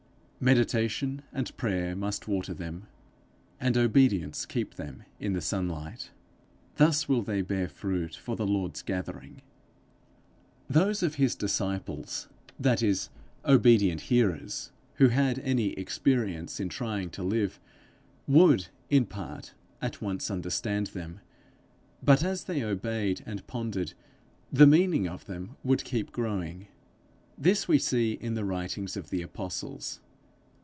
[0.43, 2.87] Meditation and prayer must water them,
[3.59, 6.09] and obedience keep them in the sunlight.
[6.77, 9.43] Thus will they bear fruit for the Lord's gathering.
[10.67, 12.27] Those of his disciples,
[12.59, 13.09] that is,
[13.45, 17.59] obedient hearers, who had any experience in trying to live,
[18.25, 21.19] would, in part, at once understand them;
[22.01, 23.93] but as they obeyed and pondered,
[24.51, 26.67] the meaning of them would keep growing.
[27.37, 29.99] This we see in the writings of the apostles.